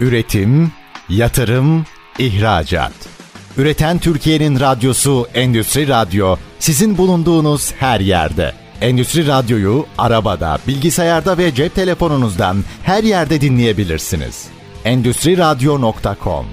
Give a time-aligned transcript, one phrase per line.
[0.00, 0.72] Üretim,
[1.08, 1.86] yatırım,
[2.18, 2.92] ihracat.
[3.56, 8.52] Üreten Türkiye'nin radyosu Endüstri Radyo sizin bulunduğunuz her yerde.
[8.80, 14.48] Endüstri Radyo'yu arabada, bilgisayarda ve cep telefonunuzdan her yerde dinleyebilirsiniz.
[14.84, 16.46] Endüstri Radyo.com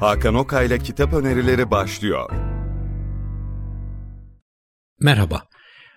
[0.00, 2.30] Hakan Okay'la kitap önerileri başlıyor.
[5.00, 5.42] Merhaba,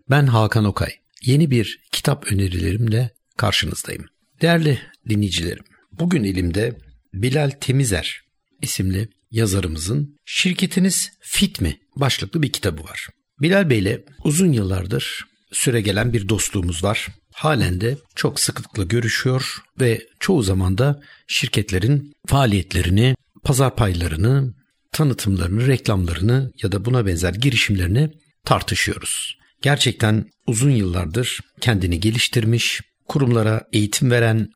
[0.10, 0.90] ben Hakan Okay.
[1.22, 4.13] Yeni bir kitap önerilerimle karşınızdayım.
[4.44, 4.80] Değerli
[5.10, 6.78] dinleyicilerim, bugün elimde
[7.14, 8.22] Bilal Temizer
[8.62, 13.08] isimli yazarımızın Şirketiniz Fit mi başlıklı bir kitabı var.
[13.42, 17.08] Bilal Bey ile uzun yıllardır süre gelen bir dostluğumuz var.
[17.34, 24.54] Halen de çok sıklıkla görüşüyor ve çoğu zaman da şirketlerin faaliyetlerini, pazar paylarını,
[24.92, 28.10] tanıtımlarını, reklamlarını ya da buna benzer girişimlerini
[28.46, 29.38] tartışıyoruz.
[29.62, 34.50] Gerçekten uzun yıllardır kendini geliştirmiş, kurumlara eğitim veren,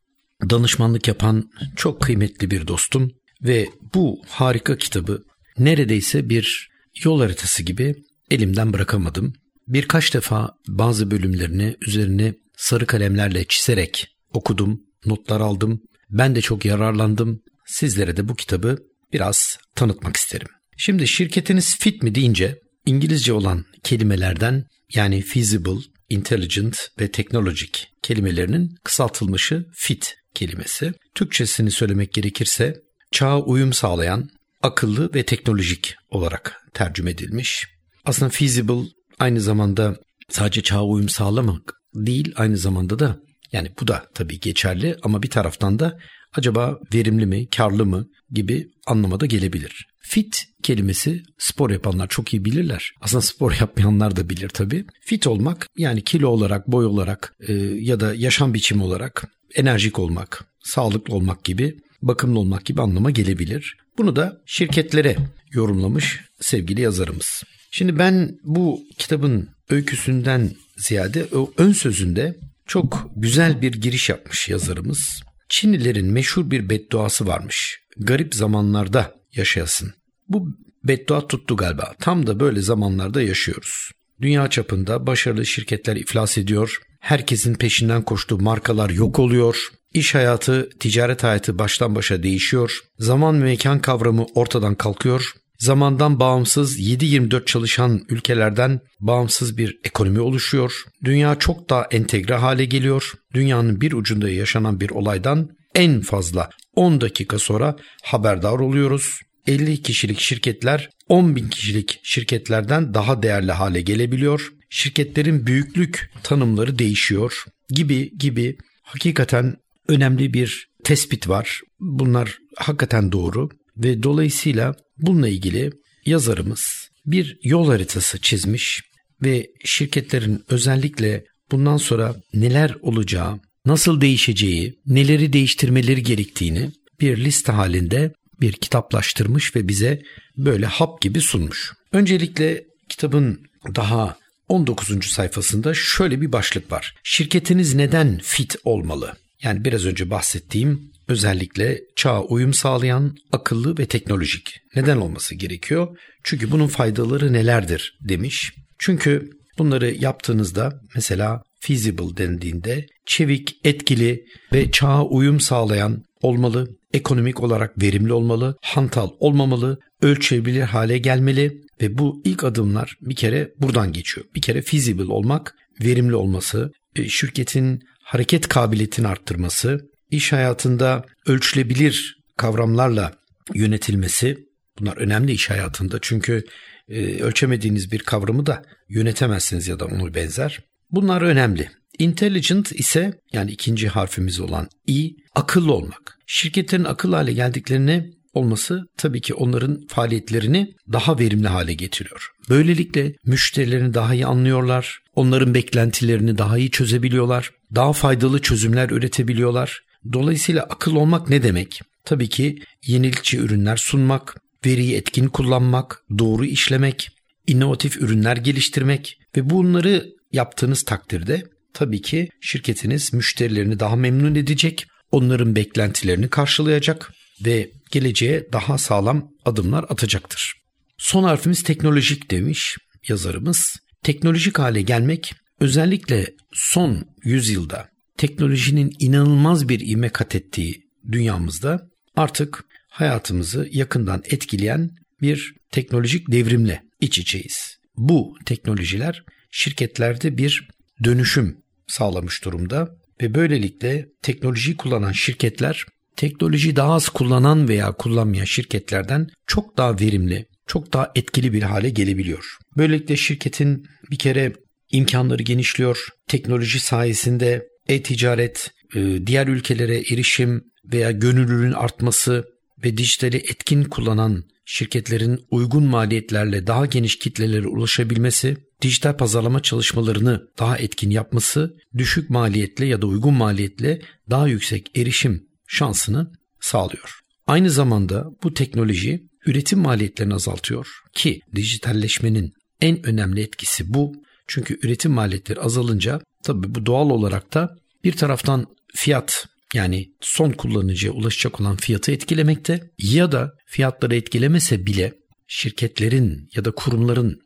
[0.50, 3.10] danışmanlık yapan çok kıymetli bir dostum
[3.42, 5.24] ve bu harika kitabı
[5.58, 6.68] neredeyse bir
[7.04, 7.94] yol haritası gibi
[8.30, 9.32] elimden bırakamadım.
[9.68, 15.82] Birkaç defa bazı bölümlerini üzerine sarı kalemlerle çizerek okudum, notlar aldım.
[16.10, 17.42] Ben de çok yararlandım.
[17.66, 18.78] Sizlere de bu kitabı
[19.12, 20.48] biraz tanıtmak isterim.
[20.76, 29.66] Şimdi şirketiniz fit mi deyince İngilizce olan kelimelerden yani feasible, intelligent ve technologic kelimelerinin kısaltılmışı
[29.74, 30.92] fit kelimesi.
[31.14, 32.74] Türkçesini söylemek gerekirse
[33.12, 34.28] çağa uyum sağlayan,
[34.62, 37.66] akıllı ve teknolojik olarak tercüme edilmiş.
[38.04, 39.96] Aslında feasible aynı zamanda
[40.30, 43.16] sadece çağa uyum sağlamak değil aynı zamanda da
[43.52, 45.98] yani bu da tabii geçerli ama bir taraftan da
[46.38, 49.86] acaba verimli mi, karlı mı gibi anlamada gelebilir.
[49.98, 52.92] Fit kelimesi spor yapanlar çok iyi bilirler.
[53.00, 54.84] Aslında spor yapmayanlar da bilir tabii.
[55.00, 60.44] Fit olmak yani kilo olarak, boy olarak e, ya da yaşam biçimi olarak enerjik olmak,
[60.64, 63.76] sağlıklı olmak gibi, bakımlı olmak gibi anlama gelebilir.
[63.98, 65.16] Bunu da şirketlere
[65.52, 67.42] yorumlamış sevgili yazarımız.
[67.70, 75.22] Şimdi ben bu kitabın öyküsünden ziyade ön sözünde çok güzel bir giriş yapmış yazarımız.
[75.48, 77.80] Çinlilerin meşhur bir bedduası varmış.
[77.96, 79.92] Garip zamanlarda yaşayasın.
[80.28, 80.48] Bu
[80.84, 81.94] beddua tuttu galiba.
[82.00, 83.90] Tam da böyle zamanlarda yaşıyoruz.
[84.20, 86.78] Dünya çapında başarılı şirketler iflas ediyor.
[87.00, 89.68] Herkesin peşinden koştuğu markalar yok oluyor.
[89.94, 92.80] İş hayatı, ticaret hayatı baştan başa değişiyor.
[92.98, 95.32] Zaman ve mekan kavramı ortadan kalkıyor.
[95.58, 100.82] Zamandan bağımsız 7-24 çalışan ülkelerden bağımsız bir ekonomi oluşuyor.
[101.04, 103.12] Dünya çok daha entegre hale geliyor.
[103.34, 109.20] Dünyanın bir ucunda yaşanan bir olaydan en fazla 10 dakika sonra haberdar oluyoruz.
[109.46, 114.52] 50 kişilik şirketler 10 bin kişilik şirketlerden daha değerli hale gelebiliyor.
[114.70, 119.56] Şirketlerin büyüklük tanımları değişiyor gibi gibi hakikaten
[119.88, 121.60] önemli bir tespit var.
[121.80, 125.72] Bunlar hakikaten doğru ve dolayısıyla bununla ilgili
[126.06, 128.82] yazarımız bir yol haritası çizmiş
[129.22, 138.12] ve şirketlerin özellikle bundan sonra neler olacağı, nasıl değişeceği, neleri değiştirmeleri gerektiğini bir liste halinde
[138.40, 140.02] bir kitaplaştırmış ve bize
[140.36, 141.72] böyle hap gibi sunmuş.
[141.92, 143.40] Öncelikle kitabın
[143.74, 144.16] daha
[144.48, 145.04] 19.
[145.06, 146.94] sayfasında şöyle bir başlık var.
[147.04, 149.16] Şirketiniz neden fit olmalı?
[149.42, 154.60] Yani biraz önce bahsettiğim özellikle çağa uyum sağlayan, akıllı ve teknolojik.
[154.76, 155.98] Neden olması gerekiyor?
[156.24, 158.52] Çünkü bunun faydaları nelerdir demiş.
[158.78, 167.82] Çünkü bunları yaptığınızda mesela feasible dendiğinde çevik, etkili ve çağa uyum sağlayan olmalı, ekonomik olarak
[167.82, 174.26] verimli olmalı, hantal olmamalı, ölçebilir hale gelmeli ve bu ilk adımlar bir kere buradan geçiyor.
[174.34, 179.80] Bir kere feasible olmak, verimli olması, e, şirketin hareket kabiliyetini arttırması,
[180.10, 183.12] iş hayatında ölçülebilir kavramlarla
[183.54, 184.38] yönetilmesi,
[184.78, 186.44] bunlar önemli iş hayatında çünkü
[186.88, 190.58] e, ölçemediğiniz bir kavramı da yönetemezsiniz ya da onu benzer.
[190.90, 191.70] Bunlar önemli.
[191.98, 196.18] Intelligent ise yani ikinci harfimiz olan I, akıllı olmak.
[196.26, 202.28] Şirketlerin akıllı hale geldiklerini olması tabii ki onların faaliyetlerini daha verimli hale getiriyor.
[202.48, 209.80] Böylelikle müşterilerini daha iyi anlıyorlar, onların beklentilerini daha iyi çözebiliyorlar, daha faydalı çözümler üretebiliyorlar.
[210.12, 211.80] Dolayısıyla akıl olmak ne demek?
[212.04, 214.36] Tabii ki yenilikçi ürünler sunmak,
[214.66, 217.08] veriyi etkin kullanmak, doğru işlemek,
[217.46, 221.42] inovatif ürünler geliştirmek ve bunları yaptığınız takdirde
[221.74, 227.12] tabii ki şirketiniz müşterilerini daha memnun edecek, onların beklentilerini karşılayacak
[227.44, 230.52] ve geleceğe daha sağlam adımlar atacaktır.
[230.98, 232.76] Son harfimiz teknolojik demiş
[233.08, 233.76] yazarımız.
[234.02, 243.68] Teknolojik hale gelmek özellikle son yüzyılda teknolojinin inanılmaz bir ivme kat ettiği dünyamızda artık hayatımızı
[243.70, 247.78] yakından etkileyen bir teknolojik devrimle iç içeyiz.
[247.96, 250.68] Bu teknolojiler şirketlerde bir
[251.04, 251.56] dönüşüm
[251.86, 252.88] sağlamış durumda
[253.22, 255.84] ve böylelikle teknolojiyi kullanan şirketler
[256.16, 261.90] teknolojiyi daha az kullanan veya kullanmayan şirketlerden çok daha verimli, çok daha etkili bir hale
[261.90, 262.56] gelebiliyor.
[262.76, 264.52] Böylelikle şirketin bir kere
[264.90, 266.08] imkanları genişliyor.
[266.26, 272.44] Teknoloji sayesinde e-ticaret, e, diğer ülkelere erişim veya gönüllülüğün artması
[272.84, 280.78] ve dijitali etkin kullanan şirketlerin uygun maliyetlerle daha geniş kitlelere ulaşabilmesi, dijital pazarlama çalışmalarını daha
[280.78, 284.00] etkin yapması, düşük maliyetle ya da uygun maliyetle
[284.30, 287.20] daha yüksek erişim şansını sağlıyor.
[287.46, 294.12] Aynı zamanda bu teknoloji üretim maliyetlerini azaltıyor ki dijitalleşmenin en önemli etkisi bu.
[294.48, 301.12] Çünkü üretim maliyetleri azalınca tabii bu doğal olarak da bir taraftan fiyat yani son kullanıcıya
[301.12, 305.12] ulaşacak olan fiyatı etkilemekte ya da fiyatları etkilemese bile
[305.46, 307.40] şirketlerin ya da kurumların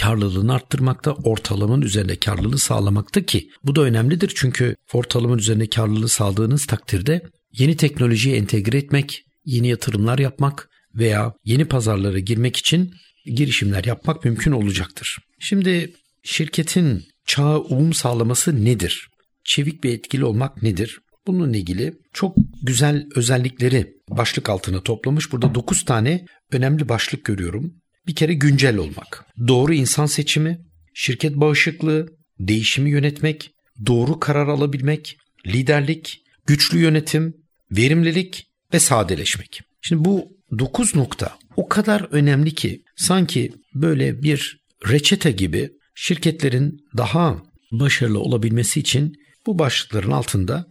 [0.00, 6.66] karlılığını arttırmakta, ortalamanın üzerinde karlılığı sağlamakta ki bu da önemlidir çünkü ortalamanın üzerinde karlılığı sağladığınız
[6.66, 7.22] takdirde
[7.52, 12.94] yeni teknolojiyi entegre etmek, yeni yatırımlar yapmak veya yeni pazarlara girmek için
[13.26, 15.18] girişimler yapmak mümkün olacaktır.
[15.40, 15.92] Şimdi
[16.24, 19.08] şirketin çağa uyum sağlaması nedir?
[19.44, 21.00] Çevik bir etkili olmak nedir?
[21.26, 25.32] Bununla ilgili çok güzel özellikleri başlık altına toplamış.
[25.32, 27.74] Burada 9 tane önemli başlık görüyorum.
[28.06, 30.58] Bir kere güncel olmak, doğru insan seçimi,
[30.94, 33.50] şirket bağışıklığı, değişimi yönetmek,
[33.86, 35.16] doğru karar alabilmek,
[35.46, 37.34] liderlik, güçlü yönetim,
[37.70, 39.60] verimlilik ve sadeleşmek.
[39.82, 40.28] Şimdi bu
[40.58, 47.42] 9 nokta o kadar önemli ki sanki böyle bir reçete gibi şirketlerin daha
[47.72, 49.12] başarılı olabilmesi için
[49.46, 50.66] bu başlıkların altında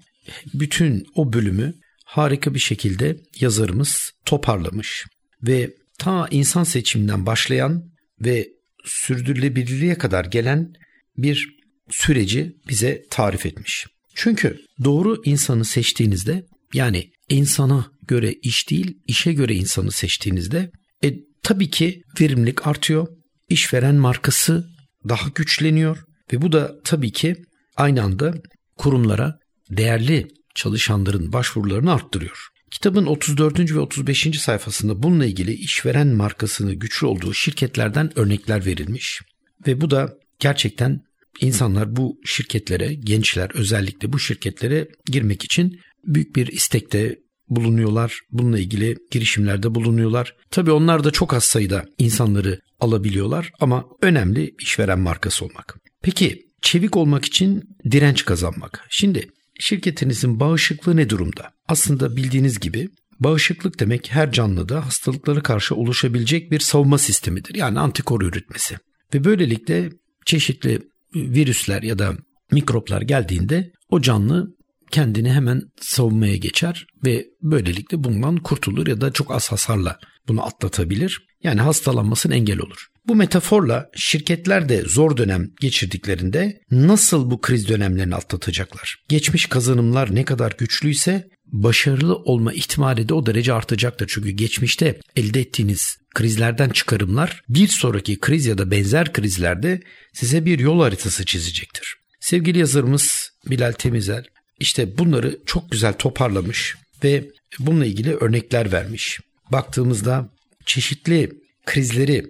[0.53, 1.73] bütün o bölümü
[2.05, 5.05] harika bir şekilde yazarımız toparlamış
[5.43, 7.83] ve ta insan seçiminden başlayan
[8.21, 8.47] ve
[8.85, 10.73] sürdürülebilirliğe kadar gelen
[11.17, 11.49] bir
[11.91, 13.87] süreci bize tarif etmiş.
[14.15, 20.71] Çünkü doğru insanı seçtiğinizde yani insana göre iş değil, işe göre insanı seçtiğinizde
[21.03, 23.07] e, tabii ki verimlilik artıyor.
[23.49, 24.72] İşveren markası
[25.09, 26.03] daha güçleniyor
[26.33, 27.35] ve bu da tabii ki
[27.75, 28.33] aynı anda
[28.77, 29.39] kurumlara
[29.69, 32.47] değerli çalışanların başvurularını arttırıyor.
[32.71, 33.59] Kitabın 34.
[33.59, 34.39] ve 35.
[34.39, 39.21] sayfasında bununla ilgili işveren markasını güçlü olduğu şirketlerden örnekler verilmiş.
[39.67, 41.01] Ve bu da gerçekten
[41.41, 47.19] insanlar bu şirketlere, gençler özellikle bu şirketlere girmek için büyük bir istekte
[47.55, 48.19] bulunuyorlar.
[48.31, 50.35] Bununla ilgili girişimlerde bulunuyorlar.
[50.51, 55.75] Tabii onlar da çok az sayıda insanları alabiliyorlar ama önemli işveren markası olmak.
[56.01, 58.85] Peki çevik olmak için direnç kazanmak.
[58.89, 59.29] Şimdi
[59.59, 61.51] şirketinizin bağışıklığı ne durumda?
[61.67, 62.89] Aslında bildiğiniz gibi
[63.19, 67.55] bağışıklık demek her canlıda hastalıklara karşı oluşabilecek bir savunma sistemidir.
[67.55, 68.77] Yani antikor üretmesi.
[69.13, 69.89] Ve böylelikle
[70.25, 70.79] çeşitli
[71.15, 72.13] virüsler ya da
[72.51, 74.55] mikroplar geldiğinde o canlı
[74.93, 81.27] kendini hemen savunmaya geçer ve böylelikle bundan kurtulur ya da çok az hasarla bunu atlatabilir.
[81.43, 82.87] Yani hastalanmasına engel olur.
[83.07, 89.03] Bu metaforla şirketler de zor dönem geçirdiklerinde nasıl bu kriz dönemlerini atlatacaklar?
[89.09, 94.07] Geçmiş kazanımlar ne kadar güçlüyse başarılı olma ihtimali de o derece artacaktır.
[94.13, 99.81] Çünkü geçmişte elde ettiğiniz krizlerden çıkarımlar bir sonraki kriz ya da benzer krizlerde
[100.13, 101.95] size bir yol haritası çizecektir.
[102.19, 104.23] Sevgili yazarımız Bilal Temizel
[104.63, 107.29] işte bunları çok güzel toparlamış ve
[107.59, 109.19] bununla ilgili örnekler vermiş.
[109.51, 110.29] Baktığımızda
[110.65, 111.29] çeşitli
[111.65, 112.25] krizleri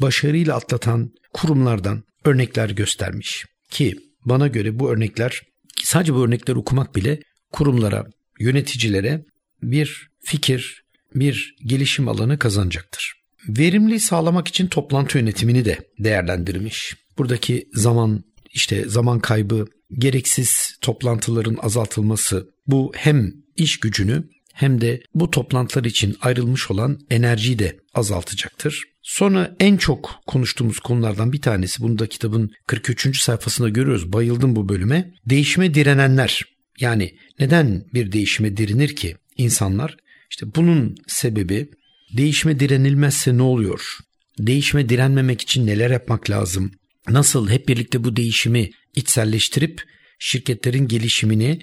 [0.00, 3.44] başarıyla atlatan kurumlardan örnekler göstermiş.
[3.70, 5.40] Ki bana göre bu örnekler
[5.82, 7.20] sadece bu örnekleri okumak bile
[7.52, 8.06] kurumlara,
[8.40, 9.24] yöneticilere
[9.62, 10.82] bir fikir,
[11.14, 13.12] bir gelişim alanı kazanacaktır.
[13.48, 16.96] Verimli sağlamak için toplantı yönetimini de değerlendirmiş.
[17.18, 18.24] Buradaki zaman,
[18.56, 19.66] işte zaman kaybı,
[19.98, 27.58] gereksiz toplantıların azaltılması bu hem iş gücünü hem de bu toplantılar için ayrılmış olan enerjiyi
[27.58, 28.82] de azaltacaktır.
[29.02, 33.22] Sonra en çok konuştuğumuz konulardan bir tanesi bunu da kitabın 43.
[33.22, 34.12] sayfasında görüyoruz.
[34.12, 35.14] Bayıldım bu bölüme.
[35.26, 36.42] Değişime direnenler.
[36.80, 39.96] Yani neden bir değişime direnir ki insanlar?
[40.30, 41.70] İşte bunun sebebi
[42.16, 43.98] değişime direnilmezse ne oluyor?
[44.38, 46.70] Değişime direnmemek için neler yapmak lazım?
[47.08, 49.82] Nasıl hep birlikte bu değişimi içselleştirip
[50.18, 51.60] şirketlerin gelişimini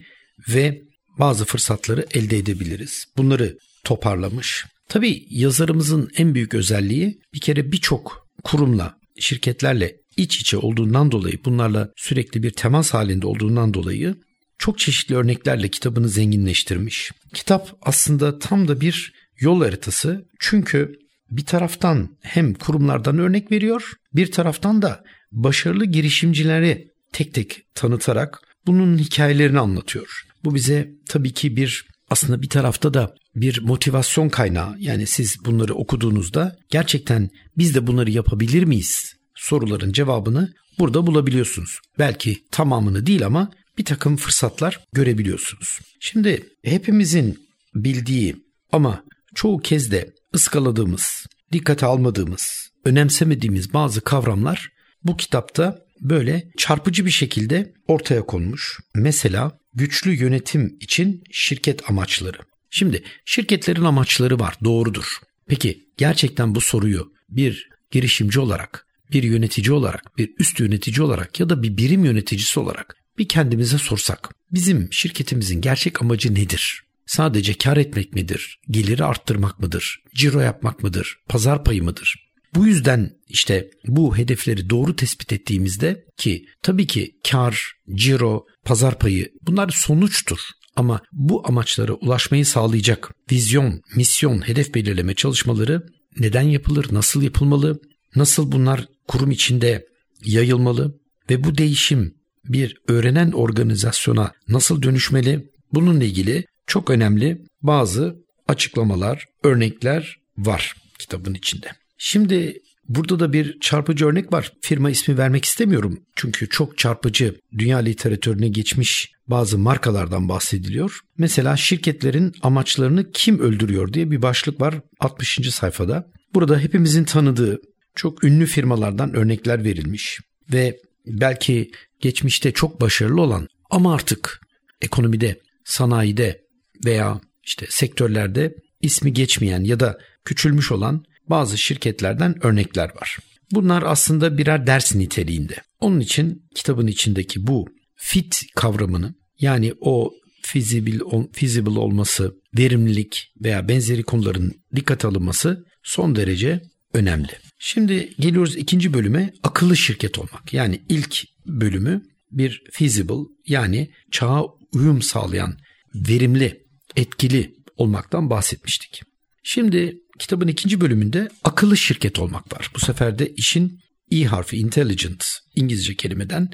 [0.49, 0.81] ve
[1.19, 3.05] bazı fırsatları elde edebiliriz.
[3.17, 4.65] Bunları toparlamış.
[4.89, 11.91] Tabii yazarımızın en büyük özelliği bir kere birçok kurumla, şirketlerle iç içe olduğundan dolayı, bunlarla
[11.95, 14.15] sürekli bir temas halinde olduğundan dolayı
[14.57, 17.11] çok çeşitli örneklerle kitabını zenginleştirmiş.
[17.33, 20.25] Kitap aslında tam da bir yol haritası.
[20.39, 28.39] Çünkü bir taraftan hem kurumlardan örnek veriyor, bir taraftan da başarılı girişimcileri tek tek tanıtarak
[28.67, 30.23] bunun hikayelerini anlatıyor.
[30.43, 34.75] Bu bize tabii ki bir aslında bir tarafta da bir motivasyon kaynağı.
[34.79, 41.79] Yani siz bunları okuduğunuzda gerçekten biz de bunları yapabilir miyiz soruların cevabını burada bulabiliyorsunuz.
[41.99, 45.79] Belki tamamını değil ama bir takım fırsatlar görebiliyorsunuz.
[45.99, 48.35] Şimdi hepimizin bildiği
[48.71, 49.03] ama
[49.35, 54.69] çoğu kez de ıskaladığımız, dikkate almadığımız, önemsemediğimiz bazı kavramlar
[55.03, 58.79] bu kitapta böyle çarpıcı bir şekilde ortaya konmuş.
[58.95, 62.37] Mesela güçlü yönetim için şirket amaçları.
[62.69, 65.17] Şimdi şirketlerin amaçları var, doğrudur.
[65.47, 71.49] Peki gerçekten bu soruyu bir girişimci olarak, bir yönetici olarak, bir üst yönetici olarak ya
[71.49, 74.29] da bir birim yöneticisi olarak bir kendimize sorsak.
[74.51, 76.83] Bizim şirketimizin gerçek amacı nedir?
[77.05, 78.59] Sadece kar etmek midir?
[78.69, 80.03] Geliri arttırmak mıdır?
[80.15, 81.17] Ciro yapmak mıdır?
[81.29, 82.32] Pazar payı mıdır?
[82.55, 89.31] Bu yüzden işte bu hedefleri doğru tespit ettiğimizde ki tabii ki kar, ciro, pazar payı
[89.41, 90.39] bunlar sonuçtur.
[90.75, 95.85] Ama bu amaçlara ulaşmayı sağlayacak vizyon, misyon, hedef belirleme çalışmaları
[96.19, 97.79] neden yapılır, nasıl yapılmalı,
[98.15, 99.85] nasıl bunlar kurum içinde
[100.25, 102.13] yayılmalı ve bu değişim
[102.45, 105.49] bir öğrenen organizasyona nasıl dönüşmeli?
[105.73, 108.15] Bununla ilgili çok önemli bazı
[108.47, 111.82] açıklamalar, örnekler var kitabın içinde.
[112.05, 114.53] Şimdi burada da bir çarpıcı örnek var.
[114.61, 115.99] Firma ismi vermek istemiyorum.
[116.15, 120.99] Çünkü çok çarpıcı dünya literatürüne geçmiş bazı markalardan bahsediliyor.
[121.17, 125.39] Mesela şirketlerin amaçlarını kim öldürüyor diye bir başlık var 60.
[125.49, 126.07] sayfada.
[126.33, 127.61] Burada hepimizin tanıdığı
[127.95, 130.19] çok ünlü firmalardan örnekler verilmiş
[130.53, 134.41] ve belki geçmişte çok başarılı olan ama artık
[134.81, 136.41] ekonomide, sanayide
[136.85, 143.17] veya işte sektörlerde ismi geçmeyen ya da küçülmüş olan bazı şirketlerden örnekler var.
[143.51, 145.55] Bunlar aslında birer ders niteliğinde.
[145.79, 150.99] Onun için kitabın içindeki bu fit kavramını yani o feasible,
[151.33, 156.61] feasible olması, verimlilik veya benzeri konuların dikkate alınması son derece
[156.93, 157.31] önemli.
[157.59, 160.53] Şimdi geliyoruz ikinci bölüme akıllı şirket olmak.
[160.53, 165.57] Yani ilk bölümü bir feasible yani çağa uyum sağlayan,
[165.95, 166.63] verimli,
[166.95, 169.01] etkili olmaktan bahsetmiştik.
[169.43, 172.71] Şimdi kitabın ikinci bölümünde akıllı şirket olmak var.
[172.75, 173.79] Bu sefer de işin
[174.09, 176.49] i harfi intelligent İngilizce kelimeden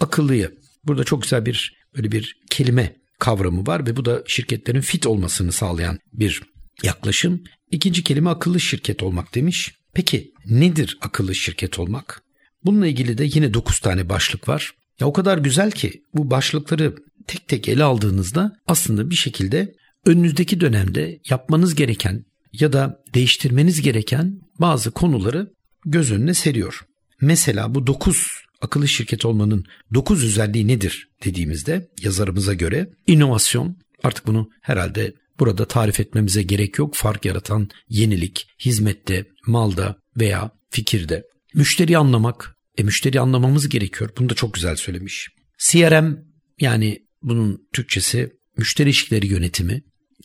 [0.00, 0.58] akıllıyı.
[0.84, 5.52] Burada çok güzel bir böyle bir kelime kavramı var ve bu da şirketlerin fit olmasını
[5.52, 6.42] sağlayan bir
[6.82, 7.44] yaklaşım.
[7.70, 9.74] İkinci kelime akıllı şirket olmak demiş.
[9.94, 12.22] Peki nedir akıllı şirket olmak?
[12.64, 14.72] Bununla ilgili de yine 9 tane başlık var.
[15.00, 16.94] Ya o kadar güzel ki bu başlıkları
[17.26, 19.74] tek tek ele aldığınızda aslında bir şekilde
[20.06, 25.52] önünüzdeki dönemde yapmanız gereken ya da değiştirmeniz gereken bazı konuları
[25.84, 26.80] göz önüne seriyor.
[27.20, 28.26] Mesela bu 9
[28.60, 36.00] akıllı şirket olmanın 9 özelliği nedir dediğimizde yazarımıza göre inovasyon artık bunu herhalde burada tarif
[36.00, 36.94] etmemize gerek yok.
[36.94, 41.24] Fark yaratan yenilik, hizmette, malda veya fikirde.
[41.54, 44.10] Müşteri anlamak, e müşteri anlamamız gerekiyor.
[44.18, 45.28] Bunu da çok güzel söylemiş.
[45.58, 46.16] CRM
[46.60, 49.82] yani bunun Türkçesi müşteri ilişkileri yönetimi,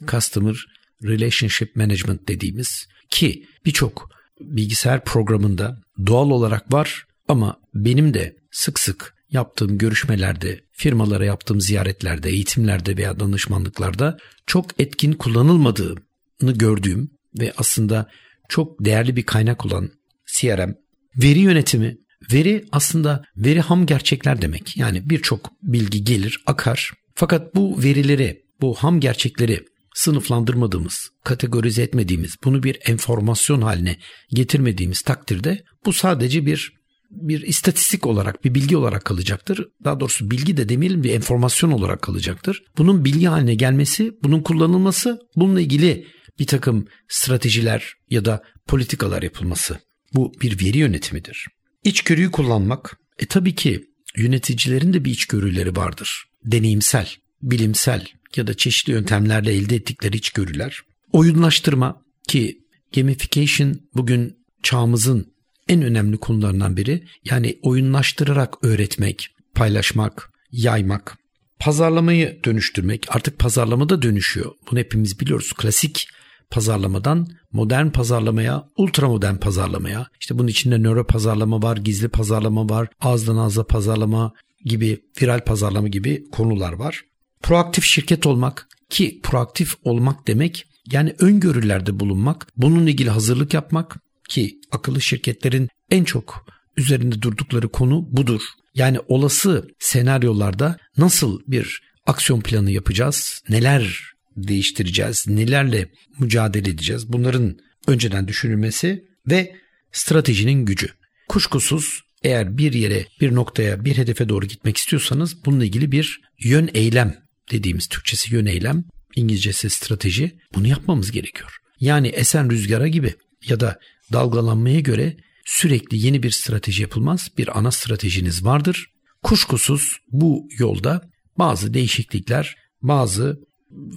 [0.07, 0.65] Customer
[1.03, 9.13] Relationship Management dediğimiz ki birçok bilgisayar programında doğal olarak var ama benim de sık sık
[9.31, 18.09] yaptığım görüşmelerde, firmalara yaptığım ziyaretlerde, eğitimlerde veya danışmanlıklarda çok etkin kullanılmadığını gördüğüm ve aslında
[18.49, 19.89] çok değerli bir kaynak olan
[20.25, 20.73] CRM,
[21.15, 21.97] veri yönetimi,
[22.33, 24.77] veri aslında veri ham gerçekler demek.
[24.77, 26.91] Yani birçok bilgi gelir, akar.
[27.15, 29.65] Fakat bu verileri, bu ham gerçekleri
[29.97, 33.97] sınıflandırmadığımız, kategorize etmediğimiz, bunu bir enformasyon haline
[34.29, 36.77] getirmediğimiz takdirde bu sadece bir
[37.11, 39.67] bir istatistik olarak, bir bilgi olarak kalacaktır.
[39.83, 42.63] Daha doğrusu bilgi de demeyelim bir enformasyon olarak kalacaktır.
[42.77, 46.07] Bunun bilgi haline gelmesi, bunun kullanılması, bununla ilgili
[46.39, 49.79] bir takım stratejiler ya da politikalar yapılması.
[50.13, 51.47] Bu bir veri yönetimidir.
[51.83, 53.83] İçgörüyü kullanmak, e tabii ki
[54.17, 56.23] yöneticilerin de bir içgörüleri vardır.
[56.45, 57.09] Deneyimsel,
[57.41, 60.81] bilimsel ya da çeşitli yöntemlerle elde ettikleri içgörüler.
[61.11, 62.59] Oyunlaştırma ki
[62.95, 65.33] gamification bugün çağımızın
[65.67, 67.03] en önemli konularından biri.
[67.23, 71.17] Yani oyunlaştırarak öğretmek, paylaşmak, yaymak,
[71.59, 73.05] pazarlamayı dönüştürmek.
[73.09, 74.51] Artık pazarlama da dönüşüyor.
[74.71, 75.53] Bunu hepimiz biliyoruz.
[75.53, 76.07] Klasik
[76.49, 82.87] pazarlamadan modern pazarlamaya, ultra modern pazarlamaya, işte bunun içinde nöro pazarlama var, gizli pazarlama var,
[83.01, 84.33] ağızdan ağza pazarlama
[84.65, 87.01] gibi, viral pazarlama gibi konular var.
[87.43, 93.97] Proaktif şirket olmak ki proaktif olmak demek yani öngörülerde bulunmak, bununla ilgili hazırlık yapmak
[94.29, 96.45] ki akıllı şirketlerin en çok
[96.77, 98.41] üzerinde durdukları konu budur.
[98.75, 104.01] Yani olası senaryolarda nasıl bir aksiyon planı yapacağız, neler
[104.37, 105.89] değiştireceğiz, nelerle
[106.19, 109.55] mücadele edeceğiz bunların önceden düşünülmesi ve
[109.91, 110.87] stratejinin gücü.
[111.27, 116.69] Kuşkusuz eğer bir yere, bir noktaya, bir hedefe doğru gitmek istiyorsanız bununla ilgili bir yön
[116.73, 118.83] eylem dediğimiz Türkçesi yön eylem,
[119.15, 121.57] İngilizcesi strateji bunu yapmamız gerekiyor.
[121.79, 123.13] Yani esen rüzgara gibi
[123.47, 123.79] ya da
[124.13, 127.29] dalgalanmaya göre sürekli yeni bir strateji yapılmaz.
[127.37, 128.85] Bir ana stratejiniz vardır.
[129.23, 133.39] Kuşkusuz bu yolda bazı değişiklikler, bazı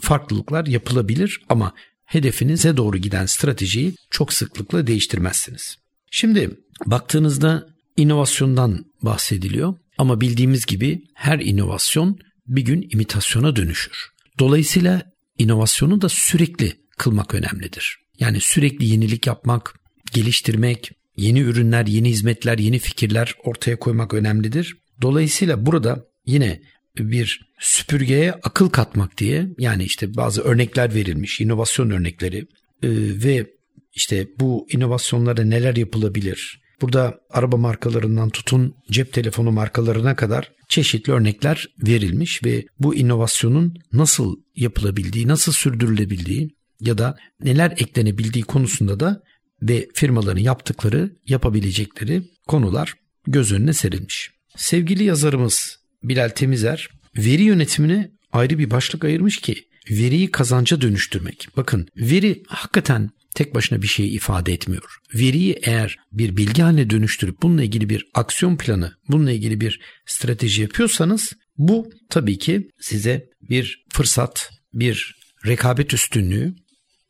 [0.00, 5.76] farklılıklar yapılabilir ama hedefinize doğru giden stratejiyi çok sıklıkla değiştirmezsiniz.
[6.10, 6.50] Şimdi
[6.86, 7.66] baktığınızda
[7.96, 12.18] inovasyondan bahsediliyor ama bildiğimiz gibi her inovasyon
[12.50, 14.08] bir gün imitasyona dönüşür.
[14.38, 15.02] Dolayısıyla
[15.38, 17.98] inovasyonu da sürekli kılmak önemlidir.
[18.18, 19.74] Yani sürekli yenilik yapmak,
[20.12, 24.76] geliştirmek, yeni ürünler, yeni hizmetler, yeni fikirler ortaya koymak önemlidir.
[25.02, 26.60] Dolayısıyla burada yine
[26.98, 32.38] bir süpürgeye akıl katmak diye yani işte bazı örnekler verilmiş, inovasyon örnekleri
[32.82, 32.88] e,
[33.24, 33.46] ve
[33.92, 36.60] işte bu inovasyonlara neler yapılabilir?
[36.82, 44.36] Burada araba markalarından tutun cep telefonu markalarına kadar çeşitli örnekler verilmiş ve bu inovasyonun nasıl
[44.56, 49.22] yapılabildiği, nasıl sürdürülebildiği ya da neler eklenebildiği konusunda da
[49.62, 52.94] ve firmaların yaptıkları, yapabilecekleri konular
[53.26, 54.30] göz önüne serilmiş.
[54.56, 59.54] Sevgili yazarımız Bilal Temizer veri yönetimine ayrı bir başlık ayırmış ki
[59.90, 61.48] veriyi kazanca dönüştürmek.
[61.56, 64.98] Bakın veri hakikaten tek başına bir şey ifade etmiyor.
[65.14, 70.62] Veriyi eğer bir bilgi haline dönüştürüp bununla ilgili bir aksiyon planı, bununla ilgili bir strateji
[70.62, 76.54] yapıyorsanız bu tabii ki size bir fırsat, bir rekabet üstünlüğü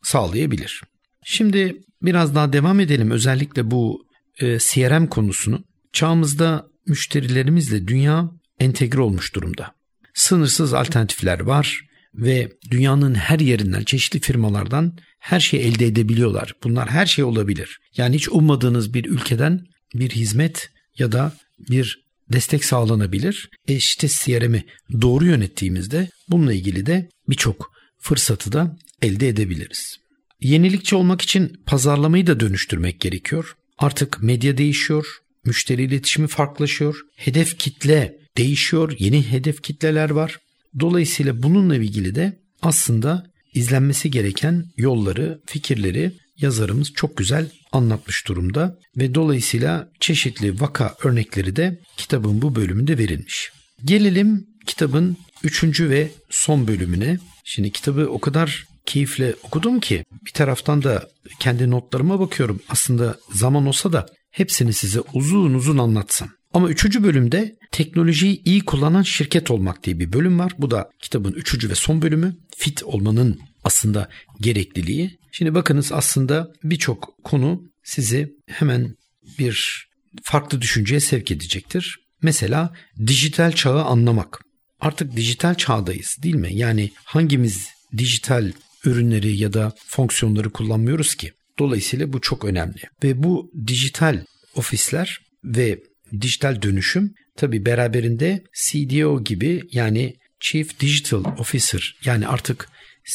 [0.03, 0.83] sağlayabilir.
[1.25, 4.07] Şimdi biraz daha devam edelim özellikle bu
[4.41, 5.65] e, CRM konusunu.
[5.93, 9.75] Çağımızda müşterilerimizle dünya entegre olmuş durumda.
[10.15, 16.55] Sınırsız alternatifler var ve dünyanın her yerinden çeşitli firmalardan her şeyi elde edebiliyorlar.
[16.65, 17.79] Bunlar her şey olabilir.
[17.97, 19.61] Yani hiç ummadığınız bir ülkeden
[19.95, 23.51] bir hizmet ya da bir destek sağlanabilir.
[23.69, 24.65] E işte CRM'i
[25.01, 29.97] doğru yönettiğimizde bununla ilgili de birçok fırsatı da elde edebiliriz.
[30.41, 33.55] Yenilikçi olmak için pazarlamayı da dönüştürmek gerekiyor.
[33.79, 35.07] Artık medya değişiyor,
[35.45, 40.39] müşteri iletişimi farklılaşıyor, hedef kitle değişiyor, yeni hedef kitleler var.
[40.81, 49.15] Dolayısıyla bununla ilgili de aslında izlenmesi gereken yolları, fikirleri yazarımız çok güzel anlatmış durumda ve
[49.15, 53.53] dolayısıyla çeşitli vaka örnekleri de kitabın bu bölümünde verilmiş.
[53.85, 57.19] Gelelim kitabın üçüncü ve son bölümüne.
[57.45, 61.09] Şimdi kitabı o kadar keyifle okudum ki bir taraftan da
[61.41, 62.61] kendi notlarıma bakıyorum.
[62.69, 66.29] Aslında zaman olsa da hepsini size uzun uzun anlatsam.
[66.55, 70.53] Ama üçüncü bölümde teknolojiyi iyi kullanan şirket olmak diye bir bölüm var.
[70.59, 72.37] Bu da kitabın üçüncü ve son bölümü.
[72.57, 74.09] Fit olmanın aslında
[74.41, 75.19] gerekliliği.
[75.33, 78.95] Şimdi bakınız aslında birçok konu sizi hemen
[79.39, 79.87] bir
[80.23, 81.99] farklı düşünceye sevk edecektir.
[82.23, 82.73] Mesela
[83.07, 84.41] dijital çağı anlamak.
[84.81, 86.49] Artık dijital çağdayız değil mi?
[86.53, 88.53] Yani hangimiz dijital
[88.85, 91.33] ürünleri ya da fonksiyonları kullanmıyoruz ki?
[91.59, 92.83] Dolayısıyla bu çok önemli.
[93.05, 95.79] Ve bu dijital ofisler ve
[96.21, 97.15] dijital dönüşüm.
[97.37, 102.69] Tabi beraberinde CDO gibi yani Chief Digital Officer yani artık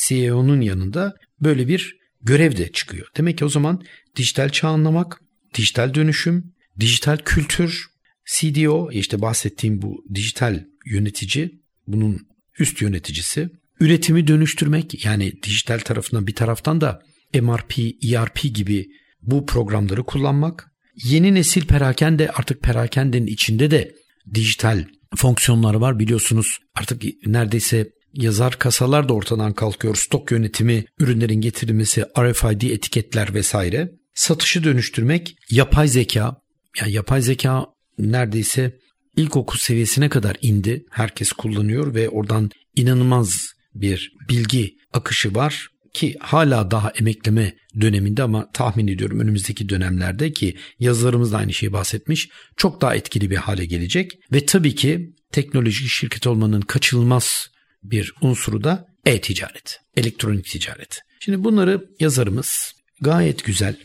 [0.08, 3.08] CEO'nun yanında böyle bir görev de çıkıyor.
[3.18, 3.84] Demek ki o zaman
[4.16, 5.22] dijital çağ anlamak,
[5.54, 7.86] dijital dönüşüm, dijital kültür,
[8.26, 11.52] CDO işte bahsettiğim bu dijital yönetici,
[11.88, 12.28] bunun
[12.60, 17.02] üst yöneticisi, üretimi dönüştürmek yani dijital tarafından bir taraftan da
[17.42, 18.88] MRP, ERP gibi
[19.22, 20.72] bu programları kullanmak,
[21.04, 23.92] yeni nesil perakende artık perakendenin içinde de
[24.34, 26.58] dijital fonksiyonları var biliyorsunuz.
[26.76, 29.96] Artık neredeyse yazar kasalar da ortadan kalkıyor.
[29.96, 33.92] Stok yönetimi, ürünlerin getirilmesi, RFID etiketler vesaire.
[34.14, 36.38] Satışı dönüştürmek, yapay zeka.
[36.82, 37.66] Yani yapay zeka
[37.98, 38.78] neredeyse
[39.18, 40.86] ilkokul seviyesine kadar indi.
[40.92, 48.52] Herkes kullanıyor ve oradan inanılmaz bir bilgi akışı var ki hala daha emekleme döneminde ama
[48.52, 53.66] tahmin ediyorum önümüzdeki dönemlerde ki yazılarımız da aynı şeyi bahsetmiş çok daha etkili bir hale
[53.66, 57.48] gelecek ve tabii ki teknolojik şirket olmanın kaçınılmaz
[57.84, 61.02] bir unsuru da e-ticaret, elektronik ticaret.
[61.20, 63.76] Şimdi bunları yazarımız gayet güzel.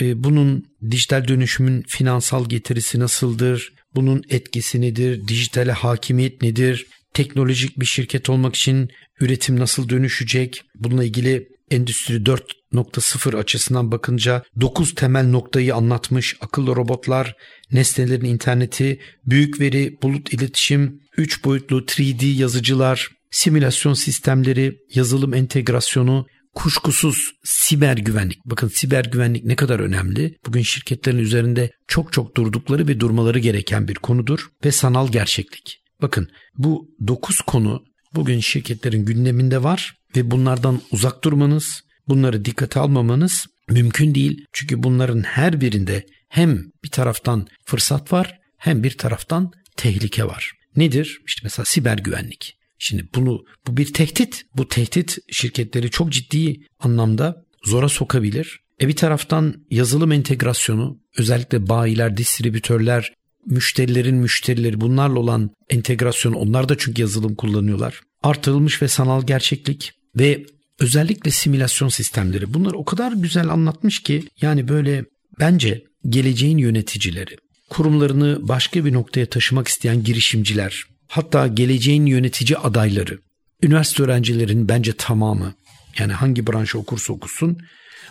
[0.00, 3.72] E, bunun dijital dönüşümün finansal getirisi nasıldır?
[3.94, 5.28] Bunun etkisi nedir?
[5.28, 6.86] Dijitale hakimiyet nedir?
[7.14, 10.62] teknolojik bir şirket olmak için üretim nasıl dönüşecek?
[10.74, 16.36] Bununla ilgili Endüstri 4.0 açısından bakınca 9 temel noktayı anlatmış.
[16.40, 17.36] Akıllı robotlar,
[17.72, 27.30] nesnelerin interneti, büyük veri, bulut iletişim, 3 boyutlu 3D yazıcılar, simülasyon sistemleri, yazılım entegrasyonu, kuşkusuz
[27.44, 28.38] siber güvenlik.
[28.44, 30.38] Bakın siber güvenlik ne kadar önemli.
[30.46, 35.76] Bugün şirketlerin üzerinde çok çok durdukları ve durmaları gereken bir konudur ve sanal gerçeklik.
[36.02, 43.46] Bakın bu 9 konu bugün şirketlerin gündeminde var ve bunlardan uzak durmanız, bunları dikkate almamanız
[43.68, 44.44] mümkün değil.
[44.52, 50.52] Çünkü bunların her birinde hem bir taraftan fırsat var hem bir taraftan tehlike var.
[50.76, 51.20] Nedir?
[51.26, 52.56] İşte mesela siber güvenlik.
[52.78, 54.42] Şimdi bunu bu bir tehdit.
[54.56, 58.60] Bu tehdit şirketleri çok ciddi anlamda zora sokabilir.
[58.80, 63.12] E bir taraftan yazılım entegrasyonu özellikle bayiler, distribütörler,
[63.46, 68.00] müşterilerin müşterileri bunlarla olan entegrasyon onlar da çünkü yazılım kullanıyorlar.
[68.22, 70.46] Artırılmış ve sanal gerçeklik ve
[70.78, 75.04] özellikle simülasyon sistemleri bunlar o kadar güzel anlatmış ki yani böyle
[75.40, 77.36] bence geleceğin yöneticileri,
[77.68, 83.18] kurumlarını başka bir noktaya taşımak isteyen girişimciler, hatta geleceğin yönetici adayları,
[83.62, 85.54] üniversite öğrencilerinin bence tamamı
[85.98, 87.58] yani hangi branşı okursa okusun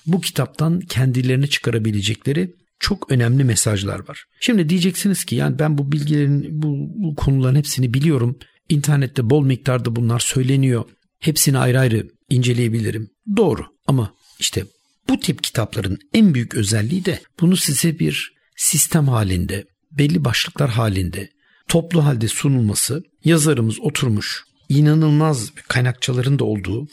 [0.05, 4.25] bu kitaptan kendilerini çıkarabilecekleri çok önemli mesajlar var.
[4.39, 8.39] Şimdi diyeceksiniz ki yani ben bu bilgilerin bu, bu konuların hepsini biliyorum.
[8.69, 10.85] İnternette bol miktarda bunlar söyleniyor.
[11.19, 13.09] Hepsini ayrı ayrı inceleyebilirim.
[13.37, 14.65] Doğru ama işte
[15.09, 21.29] bu tip kitapların en büyük özelliği de bunu size bir sistem halinde, belli başlıklar halinde,
[21.67, 23.03] toplu halde sunulması.
[23.23, 26.87] Yazarımız oturmuş, inanılmaz kaynakçaların da olduğu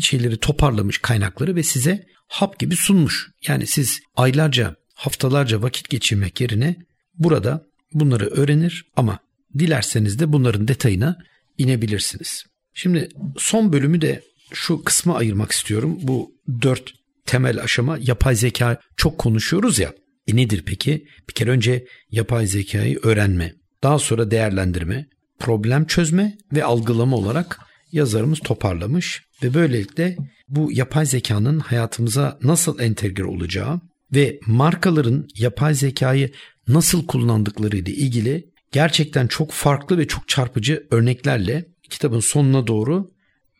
[0.00, 3.30] şeyleri toparlamış kaynakları ve size hap gibi sunmuş.
[3.46, 6.76] Yani siz aylarca, haftalarca vakit geçirmek yerine
[7.14, 9.18] burada bunları öğrenir ama
[9.58, 11.18] dilerseniz de bunların detayına
[11.58, 12.44] inebilirsiniz.
[12.74, 13.08] Şimdi
[13.38, 15.98] son bölümü de şu kısma ayırmak istiyorum.
[16.02, 16.32] Bu
[16.62, 16.92] dört
[17.26, 19.92] temel aşama yapay zeka çok konuşuyoruz ya.
[20.26, 21.06] E nedir peki?
[21.28, 25.06] Bir kere önce yapay zekayı öğrenme, daha sonra değerlendirme,
[25.38, 27.60] problem çözme ve algılama olarak
[27.92, 30.16] yazarımız toparlamış ve böylelikle
[30.48, 33.80] bu yapay zekanın hayatımıza nasıl entegre olacağı
[34.14, 36.32] ve markaların yapay zekayı
[36.68, 43.10] nasıl kullandıkları ile ilgili gerçekten çok farklı ve çok çarpıcı örneklerle kitabın sonuna doğru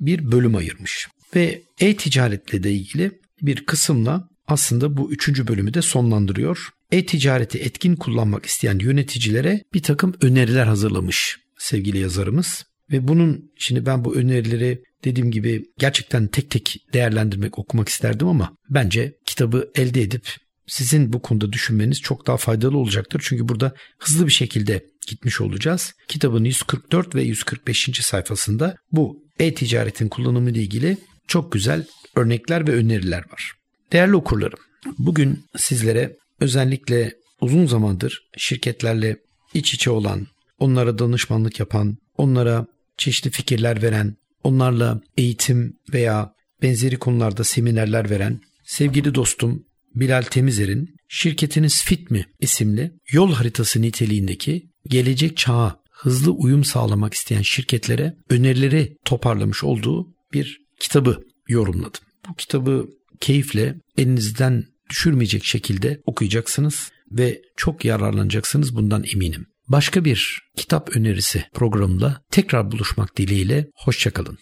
[0.00, 1.08] bir bölüm ayırmış.
[1.36, 3.10] Ve e-ticaretle de ilgili
[3.42, 6.68] bir kısımla aslında bu üçüncü bölümü de sonlandırıyor.
[6.92, 12.64] E-ticareti etkin kullanmak isteyen yöneticilere bir takım öneriler hazırlamış sevgili yazarımız.
[12.90, 18.56] Ve bunun şimdi ben bu önerileri dediğim gibi gerçekten tek tek değerlendirmek, okumak isterdim ama
[18.70, 20.28] bence kitabı elde edip
[20.66, 23.22] sizin bu konuda düşünmeniz çok daha faydalı olacaktır.
[23.24, 25.92] Çünkü burada hızlı bir şekilde gitmiş olacağız.
[26.08, 27.90] Kitabın 144 ve 145.
[28.02, 30.98] sayfasında bu e-ticaretin kullanımı ile ilgili
[31.28, 33.52] çok güzel örnekler ve öneriler var.
[33.92, 34.58] Değerli okurlarım,
[34.98, 39.16] bugün sizlere özellikle uzun zamandır şirketlerle
[39.54, 40.26] iç içe olan,
[40.58, 42.66] onlara danışmanlık yapan, onlara
[42.98, 51.84] çeşitli fikirler veren, onlarla eğitim veya benzeri konularda seminerler veren sevgili dostum Bilal Temizer'in Şirketiniz
[51.84, 59.64] Fit mi isimli yol haritası niteliğindeki gelecek çağa hızlı uyum sağlamak isteyen şirketlere önerileri toparlamış
[59.64, 62.00] olduğu bir kitabı yorumladım.
[62.28, 62.88] Bu kitabı
[63.20, 69.46] keyifle elinizden düşürmeyecek şekilde okuyacaksınız ve çok yararlanacaksınız bundan eminim.
[69.68, 74.38] Başka bir kitap önerisi programında tekrar buluşmak dileğiyle hoşçakalın.